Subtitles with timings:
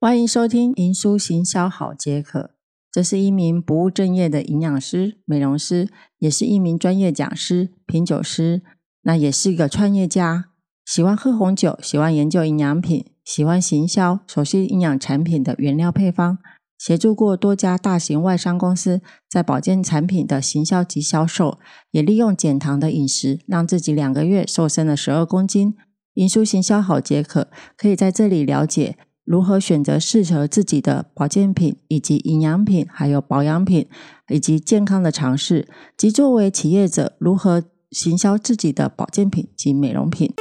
[0.00, 2.38] 欢迎收听《营书行销好解渴》，
[2.92, 8.62] 这是一名不务正业的营养师、美容师，也是一名专业讲师、品酒师，
[9.02, 10.50] 那也是一个创业家。
[10.86, 16.38] 喜欢喝红酒，喜欢研究营养品，喜欢行销，熟悉营养产品的原料配方，
[16.78, 21.58] 协助过多家大型外商公司在保健产品的行销及销售，
[21.90, 25.74] 也利用减糖的饮食，让自己两个月瘦身了十二公斤。
[26.14, 28.96] 营书行销好解渴，可以在这里了解
[29.28, 33.86] 如何选择适合自己的保健品，以及营养品，还有保养品，
[34.30, 40.32] 以及健康的尝试，及作为企业者如何行销自己的保健品及美容品。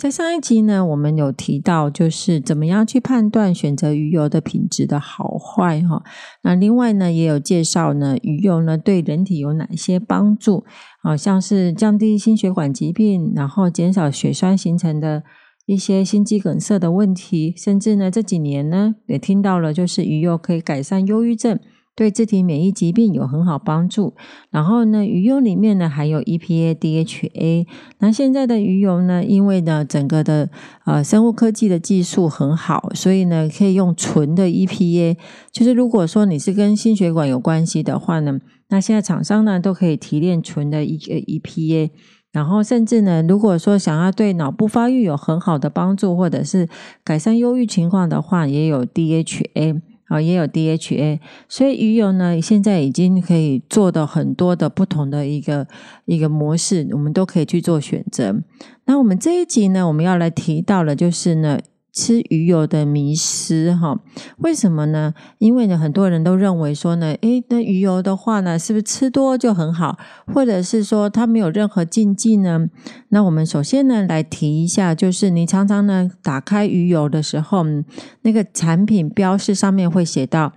[0.00, 6.02] 在上一集呢，我们有提到，就是怎么样去判断选择鱼油的品质的好坏哈。
[6.42, 10.64] 那另外呢，也有介绍呢，鱼油呢对人体有哪些帮助
[11.02, 11.14] 啊？
[11.14, 15.22] 像是降低心血管疾病，然后减少血栓形成的
[15.66, 21.60] 一些心肌梗塞的问题，甚至呢这几年呢也听到了，就是鱼油可以改善忧郁症。
[22.00, 24.14] 对自体免疫疾病有很好帮助。
[24.48, 27.66] 然后呢，鱼油里面呢还有 EPA、DHA。
[27.98, 30.48] 那现在的鱼油呢，因为呢整个的
[30.86, 35.18] 呃生物科技的技术很好，所以呢可以用纯的 EPA。
[35.52, 41.90] 就是如果说你是跟心血管有关系的话呢，那现在厂商呢都可以提炼纯的一个 EPA。
[42.32, 46.66] 然后甚至呢，如果说想要对脑部发育有很好的帮助，或者是
[47.04, 49.82] 改善忧郁情况的话，也有 DHA。
[50.10, 55.66] 啊，也有 DHA，所以鱼油呢，现在已经可以做的很多的不同的一个
[56.04, 58.42] 一个模式，我们都可以去做选择。
[58.86, 61.58] 那我们这一集呢，我们要来提到的，就是呢。
[61.92, 64.00] 吃鱼油的迷失哈？
[64.38, 65.14] 为什么呢？
[65.38, 69.98] 因为呢，很多人都认为说呢，诶，那鱼油的话呢，是不是吃多就很好？
[70.26, 72.68] 或者是说它没有任何禁忌呢？
[73.08, 77.64] 那我们首先呢，来提一下，就是你常常呢打开鱼油的时候，
[78.22, 80.52] 那个产品标示上面会写到，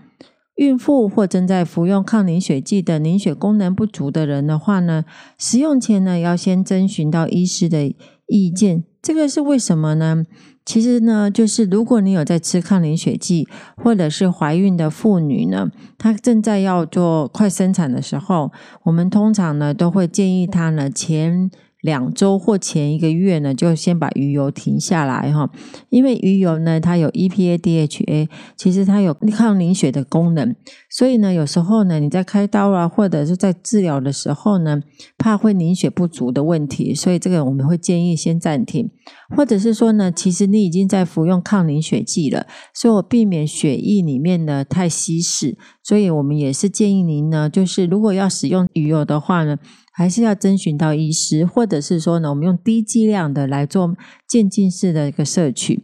[0.56, 5.04] 孕妇或正在服用抗凝血剂的凝血功能不足的人的话呢，
[5.38, 7.94] 使用前呢要先征询到医师的
[8.28, 8.84] 意见。
[9.02, 10.24] 这个是为什么呢？
[10.66, 18.52] 其实呢，就是如果你有在吃抗凝血剂，或者是怀孕的妇女呢，她正在要做快生产的时候，
[18.84, 21.52] 我们通常呢都会建议她呢前。
[21.84, 25.50] 两周或前一个月呢，就先把鱼油停下来哈，
[25.90, 30.56] 因为鱼油呢，它有 EPA、DHA，其实它有抗凝血的功能，
[30.90, 34.82] 所以呢，有时候呢，你在开刀啊，或者是在治疗的时候呢，
[35.18, 38.90] 怕会凝血不足的问题，所以这个我们会建议先暂停，
[39.36, 49.58] 或者是说呢，其实你已经在服用抗凝血剂了，所以我避免血液里面呢太稀释，所以我们也是建议您呢，就是如果要使用鱼油的话呢。
[49.94, 53.96] 还是要征询到医师，或者是说呢，我们用低剂量的来做
[54.28, 55.84] 渐进式的一个摄取。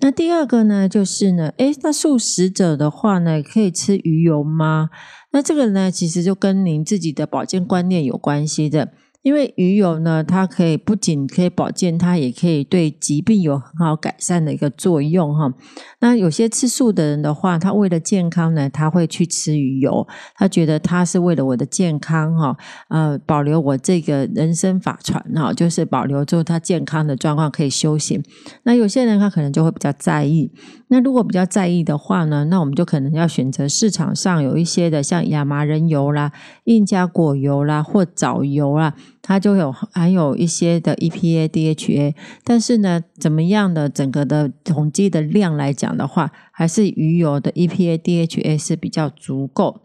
[0.00, 4.90] 那第二个呢，就是呢，诶，那素食者的话呢，可以吃鱼油吗？
[5.32, 8.92] 那这个呢，其实就跟您自己的保健观念有关系的。
[9.28, 15.52] 因为鱼油呢，它可以不仅可以保健，它也可以对疾病有很好改善的一个作用哈。
[16.00, 22.56] 那有些吃素的人的话，他为了健康呢，他会去吃鱼油，他觉得他是为了我的健康哈，
[22.88, 28.22] 呃，保留我这个人生法传哈，就是保留住他健康的状况可以修行。
[28.62, 30.50] 那有些人他可能就会比较在意。
[30.90, 36.32] 那如果比较在意的话呢，那我们就可能要选择市场上有一些的，像亚麻仁油啦、
[36.64, 38.94] 印加果油啦或藻油啦。
[39.20, 49.82] 它就有含有一些的 EPA、DHA，但是呢，怎么样的整个的统计的量来讲的话，还是鱼油的 EPA、DHA 是比较足够。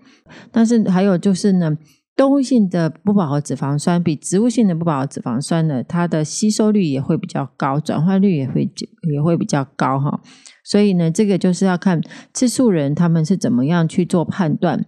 [0.51, 1.77] 但是还有就是呢，
[2.15, 8.71] 动物性的不饱和脂肪酸比植物性的不饱和脂肪酸呢，它的吸收率也会比较高，转换率也会
[9.11, 10.21] 也会比较高哈。
[10.63, 11.99] 所以呢，这个就是要看
[12.33, 14.85] 吃素人他们是怎么样去做判断。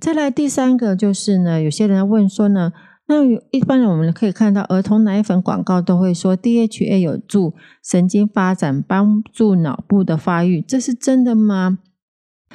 [0.00, 2.72] 再来第三个就是呢，有些人问说呢，
[3.06, 3.22] 那
[3.52, 7.54] 一般我们可以看到儿童奶粉广告都会说 DHA 有助
[7.84, 11.78] 神经发展，帮助脑部的发育，这是真的吗？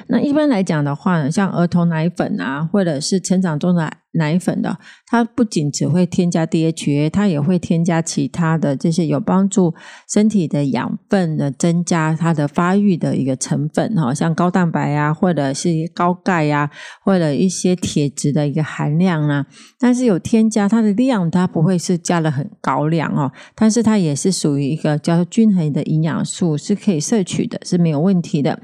[0.06, 9.74] 那一般来讲的话呢，像儿童奶粉啊，或者是成长中的奶粉的，它不仅只会添加 DHA，它也会添加其他的这些有帮助
[10.08, 16.70] 身体的养分的增加它的发育的一个成分哈，像高蛋白啊，或者是高钙呀，
[17.04, 19.46] 或者一些铁质的一个含量啊。
[19.78, 28.58] 但是有添加它的量，它不会是加了很高量哦，但是它也是属于一个叫均衡的营养素，是可以摄取的，是没有问题的。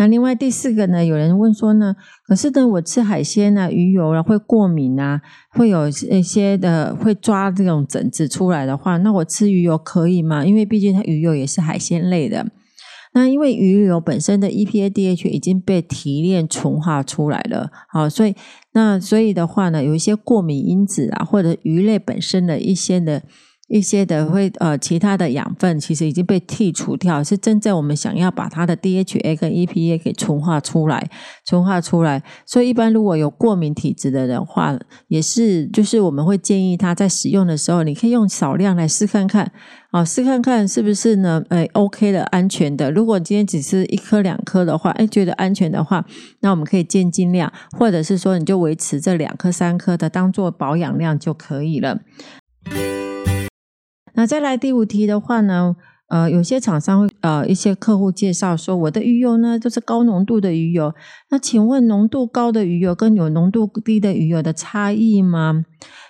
[0.00, 1.94] 那另外第四个呢，有人问说呢，
[2.26, 5.20] 可是呢，我吃海鲜呢，鱼油啊会过敏啊，
[5.50, 10.42] 会有一些的会抓这种疹子出来的话，那我吃鱼油可以吗？
[10.46, 12.46] 因为毕竟它鱼油也是海鲜类的。
[13.12, 18.34] 那因为鱼油本身的 EPA、DHA 已经被提炼纯化出来了，好，所以
[18.72, 23.22] 那所以的话呢，有一些过敏因子啊，或者鱼类本身的一些的。
[23.70, 31.08] 一些的会呃其他的养分其实已经被剔除掉，是真正我们想要把它的 DHA 跟 EPA 给纯化出来，
[31.46, 32.20] 纯化出来。
[32.44, 34.76] 所以一般如果有过敏体质的人话，
[35.06, 39.52] 也是就是我们会建议他在使用的时候，你可以用少量来试看看，
[39.92, 41.40] 啊试看看是不是呢？
[41.50, 42.90] 哎，OK 的，安全的。
[42.90, 46.04] 如果今天只是一颗两颗的话，哎觉得安全的话，
[46.40, 52.00] 那我们可以渐进量，或者是说你就维持这两颗三颗的当做保养量就可以了。
[54.20, 55.74] 那再来第五题的话呢，
[56.08, 60.92] 呃，有些厂商会呃一些客户介绍说，我的鱼油呢就是高浓度的鱼油。
[61.30, 65.64] 那请问浓度高的鱼油跟有浓度低的鱼油的差异吗？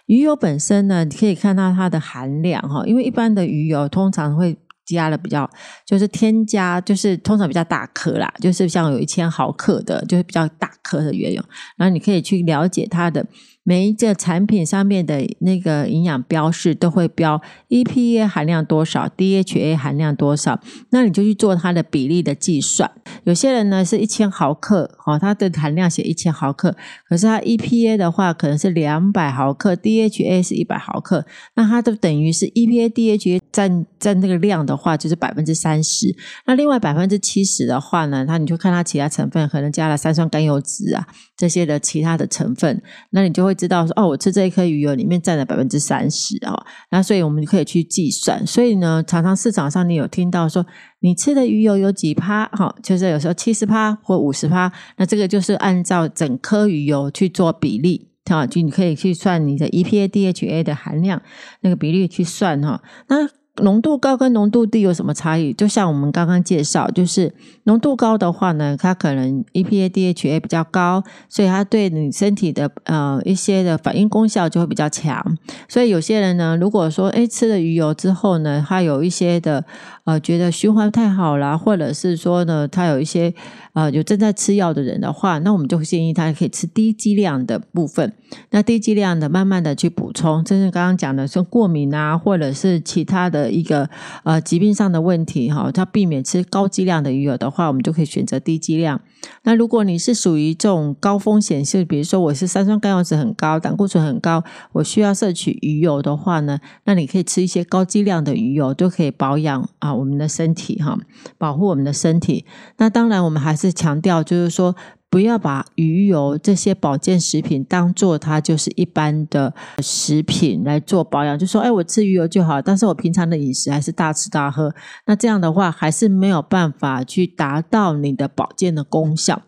[0.07, 4.59] 鱼油本身呢，你可以看到它的含量哈，因为一般的鱼油通常会
[4.95, 5.49] 加了比较，
[5.87, 11.43] 就是添加，就是通常比较大颗啦，就是像有一千毫克的，就是比较大颗的鱼油。
[11.77, 13.27] 然后你可以去了解它的。
[13.63, 20.59] 每一个产品上面的那个营养标示都会标 EPA 含量多少，DHA 含量多少，
[20.91, 22.91] 那你就去做它的比例的计算。
[23.25, 26.75] 有些人呢是一千毫克，哦，它的含量写一千毫克，
[27.07, 36.13] 可是它 EPA 的话可能是两百毫克，DHA 是一百毫克，那它都等于是 EPA、DHA 占占那个量的话就是百分之三十，
[36.47, 41.07] 那另外百分之七十的话呢，那你就看它其他成分，可能加了三酸甘油脂啊
[41.37, 43.55] 这些的其他的成分，那你就会。
[43.61, 48.47] 知道说哦，我吃这一颗鱼油里面占了百分之三十啊，那所以我们可以去计算。
[48.47, 50.65] 所以呢，常常市场上你有听到说，
[51.01, 52.47] 你吃的鱼油有几趴？
[52.47, 61.21] 哈，就是有时候七十趴或五十趴，那这个就是按照整颗鱼油去做比例，啊，就你可以去算你的 EPA、DHA 的含量
[61.61, 62.83] 那个比例去算哈。
[63.09, 63.29] 那
[63.61, 65.53] 浓度高跟浓度低有什么差异？
[65.53, 67.33] 就像我们刚刚介绍，就是
[67.65, 75.39] 浓度高的话呢，它可能 EPA、DHA 比较高，所以它对你身体的呃一些的反应功效就会比较强。
[75.69, 79.65] 所以有些人呢，如果说诶吃了鱼油之后呢，它有一些的
[80.11, 83.33] 呃觉得循环太好了，或者是说呢，他有一些
[83.75, 88.13] 呃有正在吃药的人的话，那我们就建议他可以吃低剂量的部分。
[88.51, 93.51] 那低剂量的慢慢的去补充，真正刚刚讲的说过敏啊，或者是其他的。
[93.51, 93.91] 一个
[94.23, 99.01] 呃疾病上的问题哈，他避免吃高剂量的鱼油的话，我们就可以选择低剂量。
[99.43, 104.43] 那如果你是属于这种高风险性，比如说我是三酸甘油酯很高，胆固醇很高，
[104.73, 110.99] 我需要摄取鱼油的话呢，那你可以吃一些高剂量的鱼油，都可以保养啊我们的身体哈，
[111.39, 112.45] 保护我们的身体。
[112.79, 114.75] 那当然，我们还是强调就是说。
[115.13, 119.53] 不要把鱼油这些保健食品当做它就是一般的
[119.83, 124.73] 食品来做保养，就说哎，我吃鱼油就好，但是我平常的饮食还是大吃大喝，
[125.07, 129.43] 那这样的话还是没有办法去达到你的保健的功效。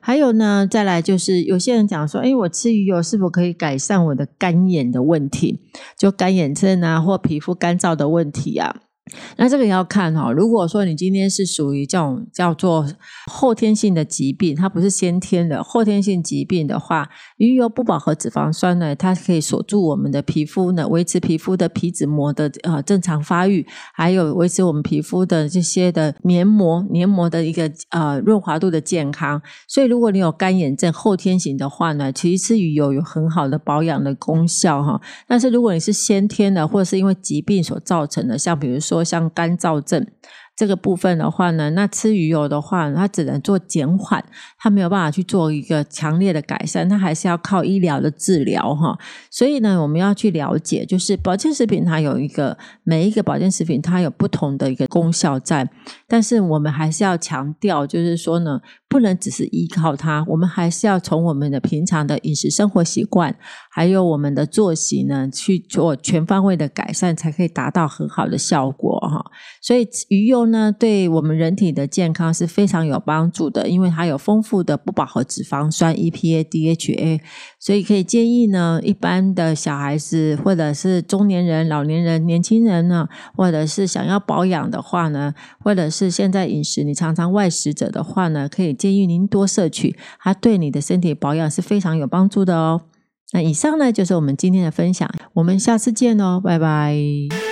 [0.00, 5.60] 还有呢，再来就是有些人讲说，哎，我吃鱼油是否可以改善我的干眼的问题，
[5.98, 8.74] 就干眼症啊，或皮肤干燥的问题啊？
[9.36, 12.86] 那这个要看哈，如果说你今天是属于这种叫做
[13.30, 29.42] 后天性的疾病，它不是先天的后天性疾病的话，鱼油不饱和脂肪酸呢，它可以锁住我们的皮肤呢，维持皮肤的皮脂膜的呃正常发育，还有维持我们皮肤的这些的黏膜黏膜的一个呃润滑度的健康。
[29.68, 34.98] 所以如果你有干眼症后天型的话呢，其实吃鱼油有很好的保养的功效哈。
[35.28, 38.93] 但是如果你是先天的，或者是因为疾病所造成的，像比如说。
[38.94, 40.06] 说像干燥症。
[40.56, 44.24] 这个部分的话呢，那吃鱼油的话，它只能做减缓，
[44.56, 48.96] 它没有办法去做一个强烈的改善，它还是要靠医疗的治疗哈。
[49.32, 55.68] 所以呢，我们要去了解，就是保健食品它有一个每一个保健食品它有不同的一个功效在，
[56.06, 58.60] 但是我们还是要强调，就是说呢，
[58.94, 63.34] 不能只是依靠它，我们还是要从我们的平常的饮食生活习惯，
[63.72, 69.32] 还有我们的作息呢，去做全方位的改善，才可以达到很好的效果哈。
[69.60, 70.44] 所以鱼油。
[70.44, 77.20] 呢，对我们人体的健康是非常有帮助的，因为它有丰富的不饱和脂肪酸 EPA、DHA，
[77.58, 92.82] 所以可以建议呢，一般的小孩子或者是中年人、老年人、年轻人呢，或者是想要保养的话呢，或者是现在饮食你常常外食者的话呢，可以建议您多摄取，它对你的身体保养是非常有帮助的哦。
[93.32, 97.43] 那以上呢就是我们今天的分享，我们下次见哦，拜拜。